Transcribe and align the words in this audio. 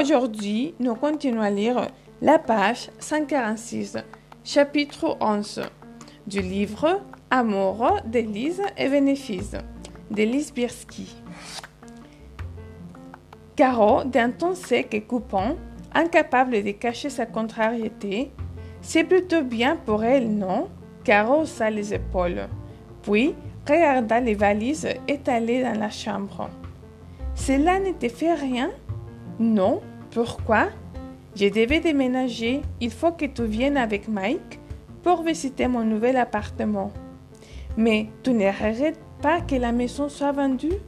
Aujourd'hui, 0.00 0.74
nous 0.78 0.94
continuons 0.94 1.42
à 1.42 1.50
lire 1.50 1.88
la 2.22 2.38
page 2.38 2.88
146, 3.00 3.96
chapitre 4.44 5.16
11 5.20 5.62
du 6.24 6.40
livre 6.40 7.00
Amour 7.30 7.96
d'Élise 8.04 8.62
et 8.76 8.88
bénéfices 8.88 9.56
d'Élise 10.08 10.54
Birsky. 10.54 11.16
Caro, 13.56 14.04
d'un 14.04 14.30
ton 14.30 14.54
sec 14.54 14.94
et 14.94 15.00
coupant, 15.00 15.56
incapable 15.92 16.62
de 16.62 16.70
cacher 16.70 17.10
sa 17.10 17.26
contrariété, 17.26 18.30
c'est 18.80 19.02
plutôt 19.02 19.42
bien 19.42 19.74
pour 19.74 20.04
elle, 20.04 20.30
non? 20.30 20.68
Caro 21.02 21.40
haussa 21.40 21.70
les 21.70 21.92
épaules, 21.92 22.46
puis 23.02 23.34
regarda 23.68 24.20
les 24.20 24.34
valises 24.34 24.86
étalées 25.08 25.64
dans 25.64 25.78
la 25.80 25.90
chambre. 25.90 26.50
Cela 27.34 27.80
n'était 27.80 28.08
fait 28.08 28.34
rien? 28.34 28.70
Non, 29.40 29.80
pourquoi? 30.18 30.66
Je 31.36 31.46
devais 31.48 31.78
déménager. 31.78 32.62
Il 32.80 32.90
faut 32.90 33.12
que 33.12 33.26
tu 33.26 33.44
viennes 33.44 33.76
avec 33.76 34.08
Mike 34.08 34.58
pour 35.04 35.22
visiter 35.22 35.68
mon 35.68 35.84
nouvel 35.84 36.16
appartement. 36.16 36.90
Mais 37.76 38.08
tu 38.24 38.32
ne 38.32 38.46
regrettes 38.48 38.98
pas 39.22 39.40
que 39.42 39.54
la 39.54 39.70
maison 39.70 40.08
soit 40.08 40.32
vendue? 40.32 40.80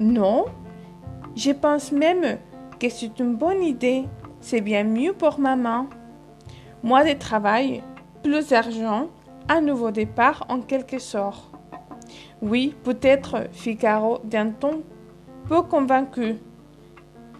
Non. 0.00 0.46
Je 1.36 1.52
pense 1.52 1.92
même 1.92 2.38
que 2.80 2.88
c'est 2.88 3.16
une 3.20 3.36
bonne 3.36 3.62
idée. 3.62 4.06
C'est 4.40 4.60
bien 4.60 4.82
mieux 4.82 5.12
pour 5.12 5.38
maman. 5.38 5.86
Moi 6.82 7.04
de 7.04 7.16
travail, 7.16 7.84
plus 8.24 8.48
d'argent, 8.48 9.06
un 9.48 9.60
nouveau 9.60 9.92
départ 9.92 10.44
en 10.48 10.62
quelque 10.62 10.98
sorte. 10.98 11.48
Oui, 12.42 12.74
peut-être, 12.82 13.46
Figaro 13.52 14.18
d'un 14.24 14.50
ton 14.50 14.82
peu 15.48 15.62
convaincu. 15.62 16.34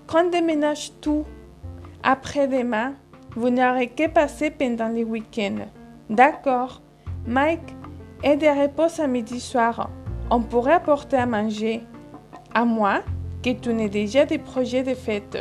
Quand 0.06 0.30
déménage 0.30 0.92
tout 1.00 1.24
après-demain, 2.02 2.94
vous 3.34 3.50
n'aurez 3.50 3.88
que 3.88 4.08
passer 4.08 4.50
pendant 4.50 4.88
les 4.88 5.04
week-ends. 5.04 5.66
D'accord. 6.08 6.80
Mike 7.26 7.74
est 8.22 8.36
de 8.36 8.46
repos 8.46 9.00
à 9.00 9.06
midi 9.08 9.40
soir. 9.40 9.90
On 10.30 10.40
pourrait 10.40 10.74
apporter 10.74 11.16
à 11.16 11.26
manger. 11.26 11.82
À 12.54 12.64
moi 12.64 13.02
que 13.42 13.50
tu 13.50 13.74
n'aies 13.74 13.88
déjà 13.88 14.24
des 14.24 14.38
projets 14.38 14.84
de 14.84 14.94
fête. 14.94 15.38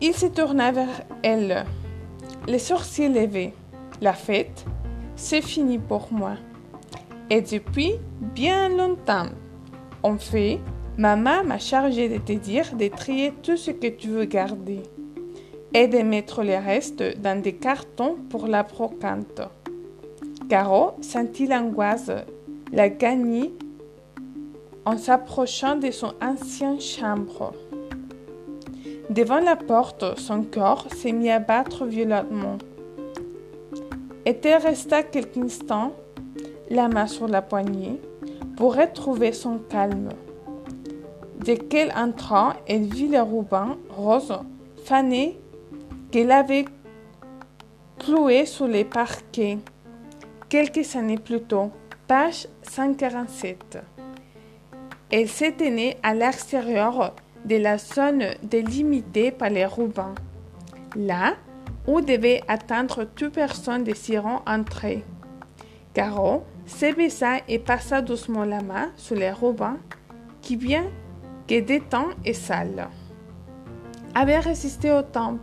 Il 0.00 0.12
se 0.12 0.26
tourna 0.26 0.72
vers 0.72 1.02
elle, 1.22 1.64
les 2.46 2.58
sourcils 2.58 3.08
levés. 3.08 3.54
La 4.02 4.12
fête, 4.12 4.66
c'est 5.14 5.40
fini 5.40 5.78
pour 5.78 6.12
moi. 6.12 6.34
Et 7.30 7.40
depuis 7.40 7.92
bien 8.20 8.68
longtemps, 8.68 9.28
on 10.02 10.18
fait 10.18 10.60
Maman 10.98 11.44
m'a 11.44 11.58
chargé 11.58 12.08
de 12.08 12.16
te 12.16 12.32
dire 12.32 12.74
de 12.74 12.88
trier 12.88 13.34
tout 13.42 13.58
ce 13.58 13.70
que 13.70 13.86
tu 13.86 14.08
veux 14.08 14.24
garder 14.24 14.82
et 15.74 15.88
de 15.88 15.98
mettre 15.98 16.42
le 16.42 16.56
reste 16.56 17.20
dans 17.20 17.38
des 17.38 17.52
cartons 17.52 18.16
pour 18.30 18.46
la 18.46 18.62
brocante. 18.62 19.42
Caro 20.48 20.92
sentit 21.02 21.46
l'angoisse 21.46 22.10
la 22.72 22.88
gagner 22.88 23.52
en 24.86 24.96
s'approchant 24.96 25.76
de 25.76 25.90
son 25.90 26.14
ancienne 26.22 26.80
chambre. 26.80 27.52
Devant 29.10 29.40
la 29.40 29.56
porte, 29.56 30.18
son 30.18 30.44
corps 30.44 30.86
s'est 30.94 31.12
mis 31.12 31.30
à 31.30 31.40
battre 31.40 31.84
violemment. 31.84 32.56
Et 34.24 34.34
elle 34.44 34.62
resta 34.62 35.02
quelques 35.02 35.36
instants, 35.36 35.92
la 36.70 36.88
main 36.88 37.06
sur 37.06 37.28
la 37.28 37.42
poignée, 37.42 38.00
pour 38.56 38.76
retrouver 38.76 39.32
son 39.32 39.58
calme. 39.58 40.08
Qu'elle 41.54 41.92
entra, 41.92 42.56
elle 42.66 42.86
vit 42.86 43.06
le 43.06 43.22
ruban 43.22 43.76
rose 43.88 44.36
fané 44.84 45.38
qu'elle 46.10 46.32
avait 46.32 46.64
cloué 48.00 48.46
sur 48.46 48.66
les 48.66 48.84
parquets 48.84 49.58
quelques 50.48 50.96
années 50.96 51.18
plus 51.18 51.40
tôt, 51.40 51.70
page 52.08 52.48
147. 52.62 53.78
Elle 55.12 55.28
s'éteignait 55.28 55.98
à 56.02 56.14
l'extérieur 56.14 57.14
de 57.44 57.56
la 57.56 57.78
zone 57.78 58.24
délimitée 58.42 59.30
par 59.30 59.50
les 59.50 59.66
rubans, 59.66 60.16
là 60.96 61.34
où 61.86 62.00
devait 62.00 62.42
attendre 62.48 63.04
toute 63.14 63.34
personne 63.34 63.84
désirant 63.84 64.42
entrer. 64.48 65.04
Caro 65.94 66.42
s'abaissa 66.66 67.36
et 67.46 67.60
passa 67.60 68.02
doucement 68.02 68.44
la 68.44 68.62
main 68.62 68.90
sur 68.96 69.14
les 69.14 69.30
rubans 69.30 69.76
qui, 70.42 70.56
bien 70.56 70.86
que 71.46 71.60
détend 71.60 72.08
et 72.24 72.34
sale. 72.34 72.88
Avait 74.14 74.38
résisté 74.38 74.92
au 74.92 75.02
temps. 75.02 75.38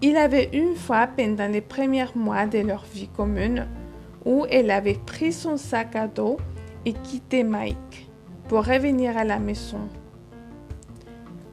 Il 0.00 0.16
avait 0.16 0.50
une 0.52 0.76
fois 0.76 1.08
pendant 1.08 1.50
les 1.50 1.60
premiers 1.60 2.06
mois 2.14 2.46
de 2.46 2.58
leur 2.58 2.84
vie 2.84 3.08
commune 3.08 3.66
où 4.24 4.46
elle 4.50 4.70
avait 4.70 4.98
pris 5.06 5.32
son 5.32 5.56
sac 5.56 5.96
à 5.96 6.06
dos 6.06 6.36
et 6.84 6.92
quitté 6.92 7.44
Mike 7.44 8.10
pour 8.48 8.64
revenir 8.64 9.16
à 9.16 9.24
la 9.24 9.38
maison. 9.38 9.88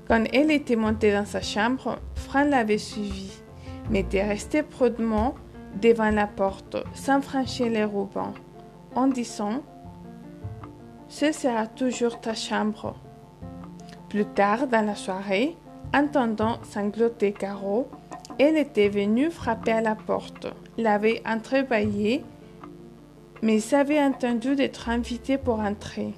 Quand 0.08 0.24
elle 0.34 0.52
était 0.52 0.76
montée 0.76 1.12
dans 1.12 1.26
sa 1.26 1.42
chambre, 1.42 1.98
Fran 2.14 2.44
l'avait 2.44 2.78
suivie, 2.78 3.42
mais 3.90 4.02
était 4.02 4.24
resté 4.24 4.62
prudemment 4.62 5.36
devant 5.82 6.12
la 6.12 6.28
porte 6.28 6.78
sans 6.94 7.22
franchir 7.22 7.70
les 7.70 7.84
rubans, 7.84 8.34
en 8.94 9.08
disant 9.08 9.64
Ce 11.08 11.32
sera 11.32 11.66
toujours 11.66 12.22
ta 12.22 12.34
chambre. 12.34 12.96
Plus 14.16 14.28
tard 14.28 14.68
dans 14.68 14.86
la 14.86 14.96
soirée, 14.96 15.58
entendant 15.94 16.60
sangloter 16.64 17.34
Caro, 17.34 17.90
elle 18.40 18.56
était 18.56 18.88
venue 18.88 19.30
frapper 19.30 19.74
à 19.74 19.82
la 19.82 19.94
porte, 19.96 20.48
l'avait 20.78 21.22
entrebâillée, 21.28 22.24
mais 23.42 23.74
avait 23.74 24.02
entendu 24.02 24.56
d'être 24.56 24.88
invitée 24.88 25.38
pour 25.38 25.60
entrer. 25.60 26.14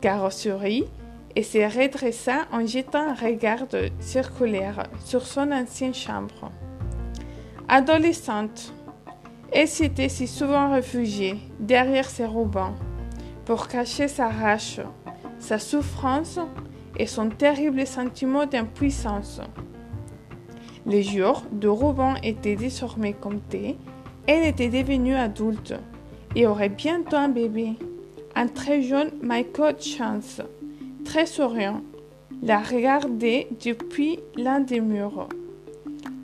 Caro 0.00 0.30
sourit 0.30 0.84
et 1.34 1.42
se 1.42 1.58
redressa 1.58 2.46
en 2.52 2.64
jetant 2.64 3.08
un 3.08 3.14
regard 3.14 3.66
circulaire 3.98 4.84
sur 5.04 5.26
son 5.26 5.50
ancienne 5.50 5.94
chambre. 5.94 6.52
Adolescente, 7.66 8.72
elle 9.50 9.66
s'était 9.66 10.08
si 10.08 10.28
souvent 10.28 10.70
réfugiée 10.70 11.38
derrière 11.58 12.08
ses 12.08 12.26
rubans 12.26 12.76
pour 13.46 13.66
cacher 13.66 14.06
sa 14.06 14.28
rage, 14.28 14.80
sa 15.40 15.58
souffrance 15.58 16.38
et 16.96 17.06
son 17.06 17.28
terrible 17.28 17.86
sentiment 17.86 18.46
d'impuissance. 18.46 19.40
Les 20.86 21.02
jours 21.02 21.42
de 21.52 21.68
Robin 21.68 22.14
étaient 22.22 22.56
désormais 22.56 23.12
comptés. 23.12 23.76
Elle 24.26 24.44
était 24.44 24.68
devenue 24.68 25.14
adulte 25.14 25.74
et 26.34 26.46
aurait 26.46 26.68
bientôt 26.68 27.16
un 27.16 27.28
bébé. 27.28 27.74
Un 28.34 28.46
très 28.46 28.82
jeune 28.82 29.10
Michael 29.22 29.80
Chance, 29.80 30.40
très 31.04 31.26
souriant, 31.26 31.82
la 32.42 32.60
regardait 32.60 33.48
depuis 33.64 34.20
l'un 34.36 34.60
des 34.60 34.80
murs. 34.80 35.28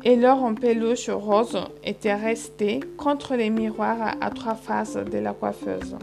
Et 0.04 0.16
leur 0.16 0.42
en 0.42 0.54
peluche 0.54 1.10
rose 1.10 1.58
était 1.82 2.14
resté 2.14 2.80
contre 2.96 3.34
les 3.34 3.50
miroirs 3.50 4.16
à 4.20 4.30
trois 4.30 4.54
faces 4.54 4.96
de 4.96 5.18
la 5.18 5.32
coiffeuse. 5.32 5.96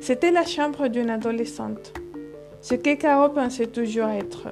C'était 0.00 0.30
la 0.30 0.46
chambre 0.46 0.88
d'une 0.88 1.10
adolescente 1.10 1.92
ce 2.60 2.74
que 2.74 2.94
Caro 2.94 3.32
pensait 3.32 3.66
toujours 3.66 4.08
être. 4.08 4.48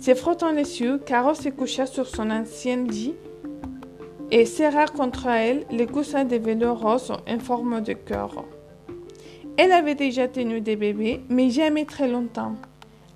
Se 0.00 0.14
frottant 0.14 0.52
les 0.52 0.80
yeux, 0.80 0.98
Caro 0.98 1.34
se 1.34 1.48
coucha 1.48 1.86
sur 1.86 2.06
son 2.06 2.30
ancien 2.30 2.84
lit 2.84 3.14
et 4.30 4.44
serra 4.44 4.86
contre 4.86 5.26
elle 5.26 5.64
les 5.70 5.86
coussins 5.86 6.24
de 6.24 6.36
vélo 6.36 6.74
rose 6.74 7.10
en 7.10 7.38
forme 7.38 7.80
de 7.80 7.94
cœur. 7.94 8.44
Elle 9.56 9.72
avait 9.72 9.96
déjà 9.96 10.28
tenu 10.28 10.60
des 10.60 10.76
bébés, 10.76 11.20
mais 11.28 11.50
jamais 11.50 11.84
très 11.84 12.08
longtemps. 12.08 12.54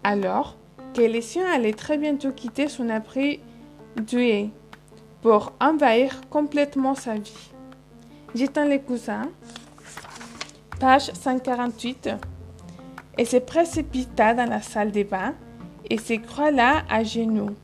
Alors 0.02 0.56
que 0.92 1.02
les 1.02 1.20
siens 1.20 1.46
allaient 1.46 1.72
très 1.72 1.98
bientôt 1.98 2.32
quitter 2.32 2.68
son 2.68 2.88
abri 2.88 3.38
doué 3.96 4.50
pour 5.22 5.52
envahir 5.60 6.20
complètement 6.30 6.96
sa 6.96 7.14
vie. 7.14 7.52
Jetant 8.34 8.64
les 8.64 8.80
coussins, 8.80 9.28
page 10.80 11.12
148, 11.12 12.10
et 13.18 13.24
se 13.24 13.36
précipita 13.36 14.34
dans 14.34 14.48
la 14.48 14.62
salle 14.62 14.90
des 14.90 15.04
bains 15.04 15.34
et 15.90 15.98
se 15.98 16.14
croit 16.14 16.50
là 16.50 16.82
à 16.88 17.04
genoux, 17.04 17.54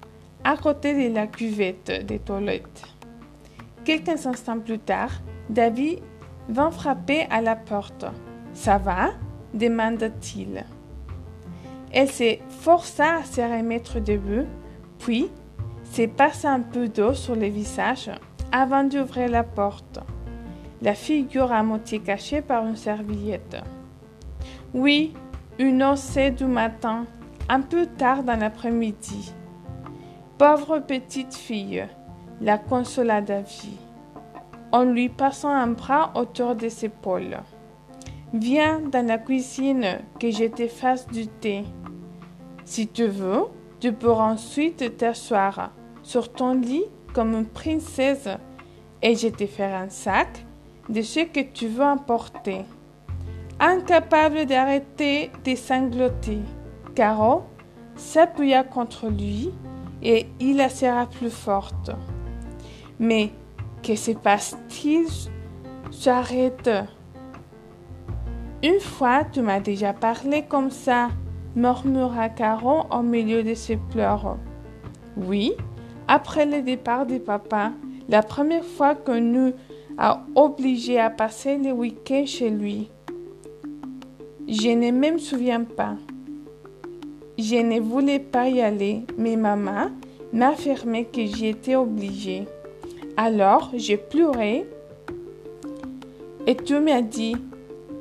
à 0.44 0.56
côté 0.56 1.08
de 1.08 1.14
la 1.14 1.26
cuvette 1.26 2.06
des 2.06 2.18
toilettes. 2.18 2.84
Quelques 3.84 4.26
instants 4.26 4.58
plus 4.58 4.78
tard, 4.78 5.12
David 5.48 6.00
vint 6.48 6.70
frapper 6.70 7.26
à 7.30 7.40
la 7.40 7.56
porte. 7.56 8.04
Ça 8.52 8.78
va? 8.78 9.10
demanda-t-il. 9.54 10.64
Elle 11.90 12.10
se 12.10 12.36
força 12.48 13.16
à 13.16 13.24
se 13.24 13.40
remettre 13.40 13.98
debout, 13.98 14.46
puis 14.98 15.30
se 15.84 16.06
passa 16.06 16.52
un 16.52 16.60
peu 16.60 16.88
d'eau 16.88 17.14
sur 17.14 17.34
le 17.34 17.46
visage 17.46 18.10
avant 18.52 18.84
d'ouvrir 18.84 19.30
la 19.30 19.42
porte, 19.42 20.00
la 20.82 20.94
figure 20.94 21.50
à 21.50 21.62
moitié 21.62 22.00
cachée 22.00 22.42
par 22.42 22.66
une 22.66 22.76
serviette. 22.76 23.56
Oui, 24.74 25.14
une 25.58 25.82
osée 25.82 26.30
du 26.30 26.44
matin, 26.44 27.04
un 27.48 27.60
peu 27.60 27.86
tard 27.86 28.22
dans 28.22 28.38
l'après-midi. 28.38 29.32
Pauvre 30.38 30.78
petite 30.78 31.34
fille, 31.34 31.84
la 32.40 32.58
consola 32.58 33.20
David, 33.20 33.76
en 34.70 34.84
lui 34.84 35.08
passant 35.08 35.50
un 35.50 35.68
bras 35.68 36.12
autour 36.14 36.54
de 36.54 36.68
ses 36.68 36.86
épaules. 36.86 37.38
Viens 38.32 38.80
dans 38.80 39.04
la 39.04 39.18
cuisine 39.18 39.98
que 40.20 40.30
je 40.30 40.44
te 40.44 40.68
fasse 40.68 41.08
du 41.08 41.26
thé. 41.26 41.64
Si 42.64 42.86
tu 42.86 43.06
veux, 43.06 43.46
tu 43.80 43.92
pourras 43.92 44.32
ensuite 44.32 44.96
t'asseoir 44.96 45.72
sur 46.02 46.32
ton 46.32 46.54
lit 46.54 46.84
comme 47.12 47.34
une 47.34 47.46
princesse 47.46 48.28
et 49.02 49.16
je 49.16 49.28
te 49.28 49.46
ferai 49.46 49.74
un 49.74 49.88
sac 49.88 50.44
de 50.88 51.02
ce 51.02 51.20
que 51.20 51.40
tu 51.40 51.66
veux 51.66 51.84
emporter. 51.84 52.64
Incapable 53.60 54.46
d'arrêter 54.46 55.32
de 55.44 55.56
sangloter, 55.56 56.38
Caro 56.94 57.42
s'appuya 57.96 58.62
contre 58.62 59.08
lui 59.08 59.50
et 60.00 60.26
il 60.38 60.58
la 60.58 60.68
serra 60.68 61.06
plus 61.06 61.30
forte. 61.30 61.90
Mais 63.00 63.30
que 63.82 63.96
se 63.96 64.12
passe-t-il? 64.12 65.06
J'arrête. 65.90 66.70
Une 68.62 68.78
fois, 68.78 69.24
tu 69.24 69.42
m'as 69.42 69.58
déjà 69.58 69.92
parlé 69.92 70.44
comme 70.48 70.70
ça, 70.70 71.08
murmura 71.56 72.28
Caro 72.28 72.82
au 72.92 73.02
milieu 73.02 73.42
de 73.42 73.54
ses 73.54 73.76
pleurs. 73.76 74.36
Oui, 75.16 75.52
après 76.06 76.46
le 76.46 76.62
départ 76.62 77.06
de 77.06 77.18
papa, 77.18 77.72
la 78.08 78.22
première 78.22 78.64
fois 78.64 78.94
que 78.94 79.18
nous 79.18 79.52
a 79.98 80.22
obligé 80.36 81.00
à 81.00 81.10
passer 81.10 81.58
le 81.58 81.72
week-end 81.72 82.24
chez 82.24 82.50
lui. 82.50 82.92
Je 84.50 84.70
ne 84.70 84.90
me 84.92 85.18
souviens 85.18 85.62
pas. 85.62 85.96
Je 87.36 87.56
ne 87.56 87.80
voulais 87.80 88.18
pas 88.18 88.48
y 88.48 88.62
aller, 88.62 89.02
mais 89.18 89.36
maman 89.36 89.90
m'a 90.32 90.48
affirmé 90.48 91.04
que 91.04 91.22
j'y 91.26 91.48
étais 91.48 91.76
obligée. 91.76 92.46
Alors, 93.18 93.70
j'ai 93.74 93.98
pleuré 93.98 94.66
et 96.46 96.56
tu 96.56 96.80
m'as 96.80 97.02
dit 97.02 97.36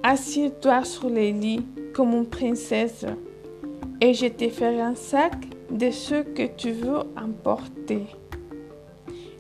Assieds-toi 0.04 0.86
sur 0.86 1.10
le 1.10 1.32
lit 1.32 1.66
comme 1.94 2.14
une 2.14 2.26
princesse 2.26 3.04
et 4.00 4.14
je 4.14 4.28
te 4.28 4.48
ferai 4.48 4.80
un 4.80 4.96
sac 4.96 5.36
de 5.70 5.92
ce 5.92 6.24
que 6.24 6.48
tu 6.56 6.72
veux 6.72 7.00
emporter. 7.22 8.04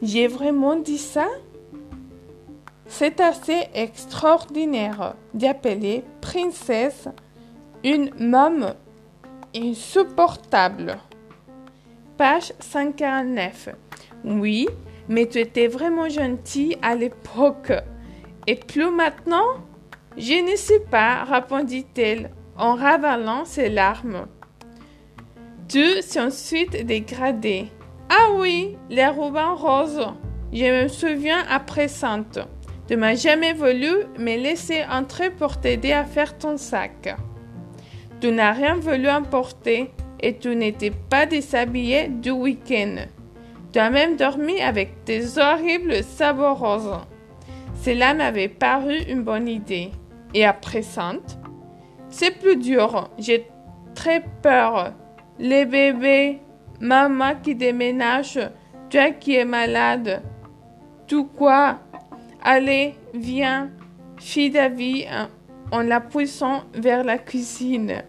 J'ai 0.02 0.28
vraiment 0.28 0.76
dit 0.76 0.98
ça? 0.98 1.28
C'est 2.88 3.20
assez 3.20 3.68
extraordinaire 3.74 5.16
d'appeler 5.34 6.04
princesse 6.22 7.10
une 7.84 8.12
môme 8.20 8.74
insupportable. 9.56 10.98
Page 12.18 12.54
149. 12.60 13.70
Oui, 14.24 14.68
mais 15.10 15.28
tu 15.28 15.40
étais 15.40 15.68
vraiment 15.68 16.10
gentil 16.10 16.78
à 16.82 16.96
l'époque. 16.96 17.74
Et 18.48 18.56
plus 18.56 18.90
maintenant? 18.90 19.56
Je 20.18 20.52
ne 20.52 20.56
sais 20.56 20.80
pas, 20.80 21.24
répondit-elle 21.26 22.32
en 22.58 22.74
ravalant 22.74 23.46
ses 23.46 23.70
larmes. 23.70 24.28
Tu 25.68 26.02
s'est 26.02 26.22
ensuite 26.22 26.86
dégradé. 26.86 27.68
Ah 28.10 28.32
oui, 28.36 28.78
les 28.90 29.08
rubans 29.08 29.56
roses. 29.56 30.08
Je 30.54 30.84
me 30.84 30.88
souviens 30.88 31.46
à 31.50 31.60
présente. 31.60 32.40
Tu 32.88 32.96
m'as 32.96 33.16
jamais 33.16 33.52
voulu 33.54 34.06
me 34.18 34.38
laisser 34.38 34.84
entrer 34.90 35.30
pour 35.30 35.58
t'aider 35.58 35.92
à 35.92 36.06
faire 36.06 36.38
ton 36.38 36.56
sac. 36.58 37.16
Tu 38.22 38.32
n'as 38.32 38.54
rien 38.54 38.76
voulu 38.76 39.10
emporter 39.10 39.92
et 40.22 40.38
tu 40.38 40.56
n'étais 40.56 40.92
pas 40.92 41.26
déshabillé 41.26 42.08
du 42.08 42.32
week-end. 42.32 42.96
Tu 43.74 43.80
as 43.80 43.90
même 43.90 44.16
dormi 44.16 44.62
avec 44.62 45.04
tes 45.04 45.38
horribles 45.38 46.02
sabots. 46.04 47.04
Cela 47.82 48.14
m'avait 48.14 48.48
paru 48.48 48.98
une 49.10 49.24
bonne 49.24 49.50
idée 49.50 49.92
et 50.34 50.46
à 50.46 50.54
présent, 50.54 51.20
c'est 52.10 52.40
plus 52.40 52.56
dur. 52.56 53.10
J'ai 53.18 53.48
très 53.96 54.24
peur. 54.42 54.94
Les 55.40 55.66
bébés, 55.66 56.40
maman 56.80 57.34
qui 57.44 57.54
déménage, 57.54 58.40
toi 58.90 59.12
qui 59.12 59.36
es 59.36 59.46
malade. 59.46 60.24
Tout 61.06 61.26
quoi 61.26 61.80
Allez, 62.50 62.94
viens, 63.14 63.72
fille 64.18 64.50
David, 64.50 65.08
en 65.70 65.82
la 65.82 66.00
poussant 66.00 66.64
vers 66.74 67.04
la 67.04 67.18
cuisine. 67.18 68.04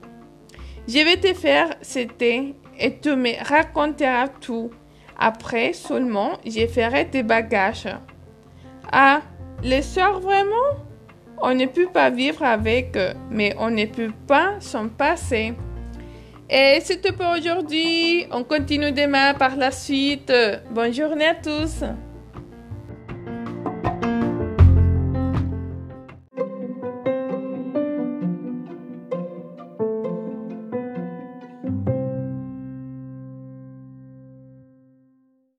Je 0.87 0.99
vais 1.05 1.17
te 1.17 1.35
faire 1.35 1.71
ce 1.83 2.05
thé 2.07 2.55
et 2.79 3.01
tu 3.01 3.17
me 3.17 3.33
raconteras 3.45 4.29
tout. 4.29 4.71
Après 5.19 5.73
seulement, 5.73 6.39
je 6.47 6.69
ferai 6.69 7.09
tes 7.09 7.25
bagages. 7.25 7.89
Ah, 8.93 9.23
les 9.65 9.83
soeurs 9.83 10.21
vraiment? 10.21 10.87
On 11.43 11.53
ne 11.53 11.67
peut 11.67 11.89
pas 11.93 12.09
vivre 12.09 12.45
avec, 12.45 12.97
mais 13.33 13.57
on 13.59 13.71
ne 13.71 13.87
peut 13.87 14.13
pas 14.29 14.61
s'en 14.61 14.89
passer. 14.89 15.55
Et 16.49 16.79
tout 17.03 17.13
pour 17.13 17.31
aujourd'hui. 17.37 18.29
On 18.31 18.45
continue 18.45 18.93
demain 18.93 19.35
par 19.35 19.57
la 19.57 19.73
suite. 19.73 20.33
Bonne 20.71 20.95
journée 20.95 21.27
à 21.27 21.35
tous. 21.35 21.83